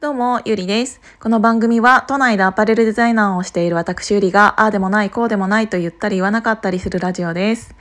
[0.00, 0.98] どうも、ゆりです。
[1.20, 7.74] この番組は、都内でアパレルデザイナーをしている私ゆりが、ああでもない、こうでもないと言ったり言わなかったりするラジオです。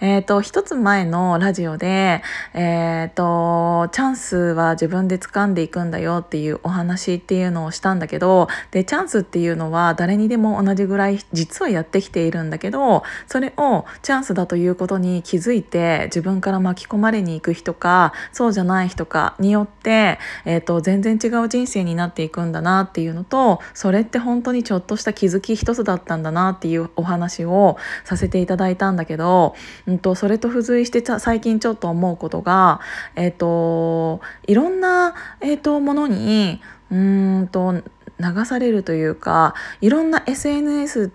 [0.00, 29.54] えっ、ー、と、一つ前のラジオで、えっ、ー、と、チャンスは自分で掴んでいくんだよっていうお話っていうのをしたんだけど、で、チャンスっていうのは誰にでも同じぐらい実はやってきているんだけど、それをチャンスだということに気づいて、自分から巻き込まれに行く人か、そうじゃない人かによって、えっ、ー、と、全然違う人人生になっていくんだなっていうのとそれって本当にちょっとした気づき一つだったんだなっていうお話をさせていただいたんだけど、
[29.86, 32.80] うんと、それと付随して最近ちょっと思うことが、
[33.16, 37.82] えーと、いろんな、えーと、ものにうんと
[38.20, 41.10] 流されるというかいろんな SNS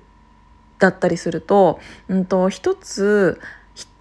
[0.79, 3.39] だったりすると,、うんと一つ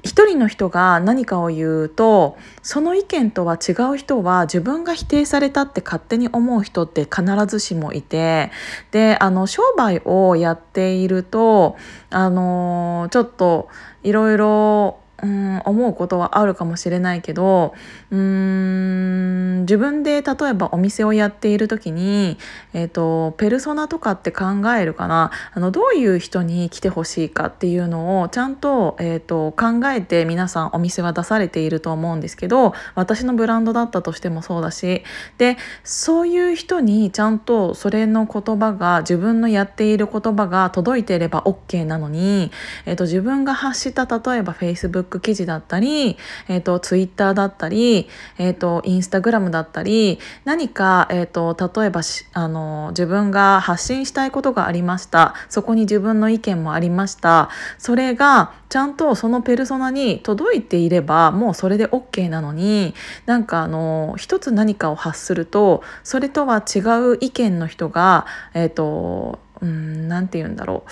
[0.04, 8.52] 一人の人が何かを言うとその意見とは違う人は自分が否定されたって勝手に思う人って必ずしもいて
[8.92, 11.76] であの商売をやっていると
[12.10, 13.68] あのちょっと
[14.04, 17.74] いろいろうん思うことはあるかもしれないけど
[18.10, 22.38] うーん自分で例えばお店をやっている時に、
[22.72, 24.46] えーと、ペルソナとかって考
[24.78, 25.30] えるかな。
[25.52, 35.02] あのどういう人に来てほしいかっていうのをちゃんと,、えーと、考えて皆さんお店は出されていると思うんですけど私のブランドだったとしてもそうだし。
[35.38, 42.52] でそういう人にちゃんとそれの言葉が自分のやっている言葉が届いていれば OK なのに、
[42.86, 46.16] えーと自分が発した例えば Facebook ク記事だったり、
[46.48, 52.02] えっ、ー、と、ツイッターだったり、えっ、ー、と、インスタグラムだったり、何か、えっ、ー、と、例えば
[52.34, 55.34] あの、自分が発信したいことがありました。
[55.48, 57.50] そこに自分の意見もありました。
[57.78, 66.80] それが、ちゃんとそのペルソナに届いていればもうそれで OK なのになんかあの一つ何かを発するとそれとは違
[67.12, 70.90] う意見の人がえっ、ー、とうんて言うんだろう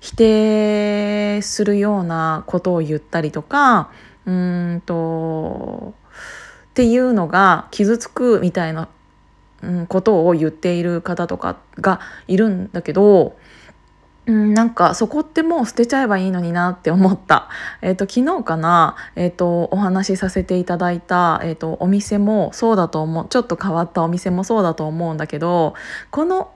[0.00, 3.90] 否定するようなことを言ったりとか
[4.26, 5.94] うんと
[6.70, 8.88] っていうのが傷つくみたいな、
[9.62, 13.36] うん、ことを言っている方とかがいるんだけど
[14.26, 17.48] うん、なんかそこってもう捨てちゃえばいいのになって思った。
[17.82, 25.74] えっ、ー、と昨日かな、えっ、ー、とお話しさせていただいた、えっ、ー、とお店もそうだと思うちょっと変わったお店もそうだと思うんだけど
[26.10, 26.52] この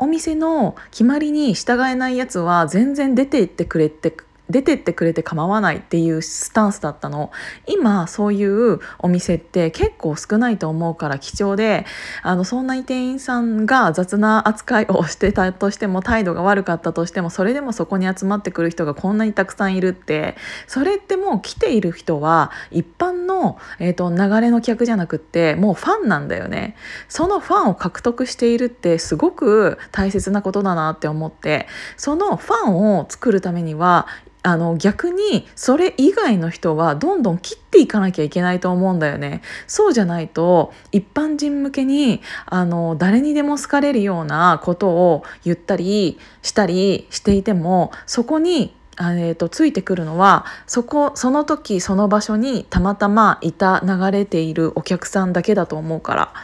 [0.00, 4.10] お店の決まりに従えないやつは全然出て行ってくれって
[4.50, 7.30] 出てってくれて構わないっていうスタンスだったの。
[7.66, 11.86] 今そういうお店って結構少ないと思うから貴重で
[12.22, 20.36] あのそんなに店員さんが雑な扱いをしてたとしても態度が悪かったとしてもそれでもそこに集まってくる人がこんなにたくさんいるって
[20.66, 26.76] それってもう来ている人は一般の、えーと、流れの客じゃなくってもうファンなんだよね。
[27.08, 34.06] そのファンを獲得しているってすごく大切なことだなって思ってそのファンを作るためには
[34.42, 39.42] あの逆にそれ以外の人はどんどん切っていかなきゃいけないと思うんだよね。
[39.66, 56.34] そうじゃないと一般人向けにあの誰にでも好かれるようなことを言ったりしたりしていてもそこにあえーと、ついてくるのはそこその時その場所にたまたまいた流れているお客さんだけだと思うから、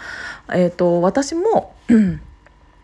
[0.55, 1.75] えーと私も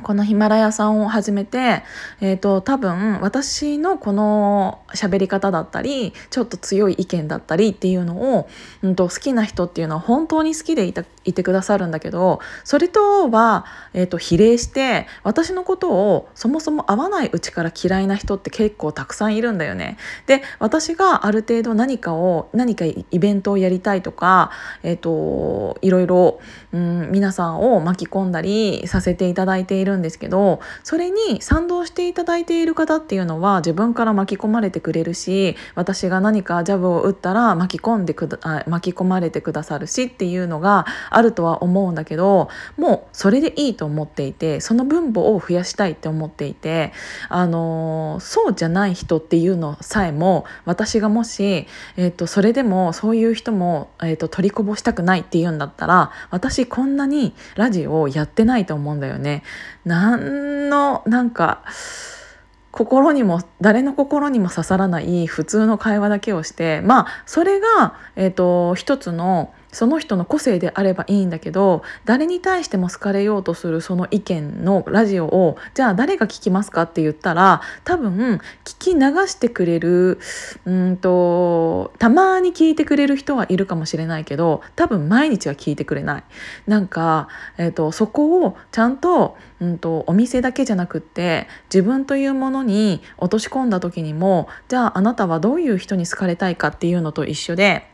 [0.03, 1.83] このヒマラヤさんを始めて、
[2.21, 8.49] えーと、多分私のこの喋り方だったりちょっと強い意見だったりっていうのを、
[8.83, 13.65] うんと、好きな人っていうのは本当に好きでいたいてくださるんだけどそれとは、
[13.95, 19.97] えーと、比例して私のことをそもそも合わないうちから嫌いな人って結構たくさんいるんだよね。
[20.27, 24.51] で私がある程度何かを何かイベントをやりたいとか、
[24.83, 26.41] えー、といろいろ、
[26.73, 46.93] うん、皆さんを巻き込んだりさせていただいているるんですけどそれに賛同していただいている方っていうのは自分から巻き込まれてくれるし私が何かジャブを打ったら巻き込んでくだ巻き込まれてくださるしっていうのがあるとは思うんだけどもうそれでいいと思っていてその分母を増やしたいって思っていて
[47.29, 51.67] あのそうじゃない人っていうのさえも私がもし、
[51.97, 59.43] えーと、それでもそういう人も、えーと取りこぼしたくないっていうんだったら私こんなにラジオをやってないと思うんだよね。
[59.85, 61.63] 何のなんか
[62.71, 80.19] 心にも誰の心にも刺さらない普通の会話だけをしてまあそれが、えーと、一つのその人の個性であればいいんだけど誰に対しても好かれようとするその意見のラジオをじゃあ誰が聞きますかって言ったら多分聞き流してくれる
[80.67, 86.25] うんとたまに聞いてくれる人はいるかもしれないけど多分毎日は聞いてくれない。
[86.67, 87.29] なんか、
[87.59, 97.92] えーと、そこをちゃんと,、うんとお店だけじゃなくって自分というものに落とし込んだ時にもじゃああなたはどういう人に好かれたいかっていうのと一緒で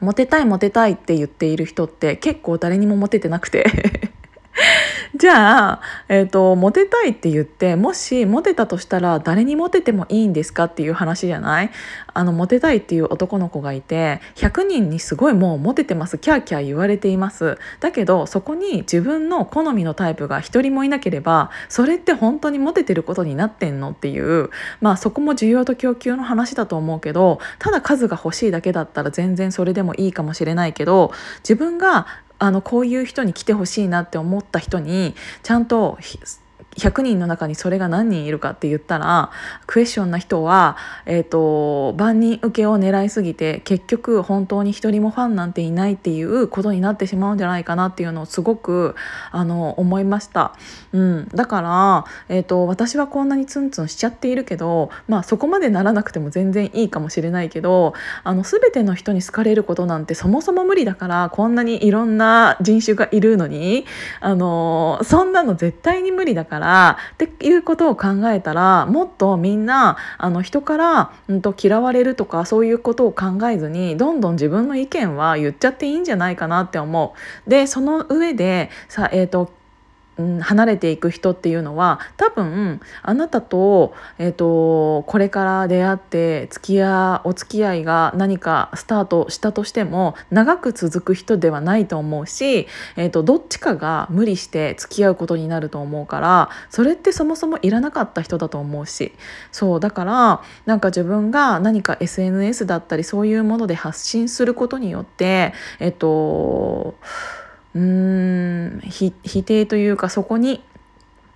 [0.00, 3.64] モテたいモテたいって言っている人って結構誰にもモテてなくて。
[5.16, 11.70] じゃあ、えーと、モテたいって言ってもしモテたとしたら誰にモテてもいいんですかっていう話じゃない？
[12.12, 16.18] あのモテたいっていう男の子がいて100人にすごいもうモテてます。
[16.18, 17.58] キャーキャー言われています。
[17.80, 24.50] だけどそこに自分の好みのタイプが1人もいなければそれって本当にモテてることになってんのっていう
[24.80, 32.06] まあそこも需要と供給の話だと思うけどただ数が欲しいだけだったら全然それでもいいかもしれないけど自分が
[32.44, 35.96] あのこういう人に来てほしいなって思った人にちゃんと
[36.76, 39.30] 100人の中にそれが何人いるかって言ったら
[39.66, 40.76] クエスチョンな人は、
[41.06, 48.94] えーと、万人受けを狙いすぎて結局本当に一人もファンなんていないっていうことになってしまうんじゃないかなっていうのをすごく
[49.30, 50.54] あの思いました、
[50.92, 57.94] うん、だから、えーと、私はこんなにツンツンしちゃっているけど、まあ、そこまでならなくても全然いいかもしれないけど
[58.24, 63.86] あの全ての人に好かれることなんてそもそも無理だからこんなにいろんな人種がいるのに
[64.20, 77.14] あのそんなの絶対に無理だからからっていうことを考えたらもっとみんなあの人から、うん、と嫌われるとかそういうことを考えずにどんどん自分の意見は言っちゃっていいんじゃないかなって思
[77.46, 77.50] う。
[77.50, 79.52] でその上でさ、えーと
[80.16, 92.66] 離れていく人っていうのは多分あなたと,、えーと、これから出会って付き合お付き合いが何かスタートしたとしても長く続く人ではないと思うし、
[92.96, 99.12] えーと、どっちかが無理して付き合うことになると思うからそれってそもそもいらなかった人だと思うし。
[99.52, 106.94] そうだからなんか自分が何か SNS だったりそういうもので発信することによってえっ、ー、と
[107.74, 110.62] うーん否定というかそこに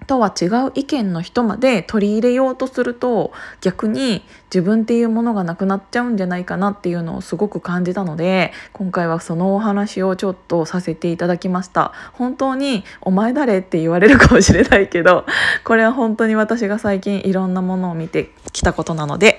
[0.08, 3.30] とは違う意見の人まで取り入れようとすると
[3.60, 15.26] 逆に自分っていうものがなくなっちゃうんじゃないかなっていうのをすごく感じたので今回はそのお話をちょっとさせていただきました本当に「お前誰?」って言われるかもしれないけど
[15.62, 19.37] これは本当に私が最近いろんなものを見てきたことなので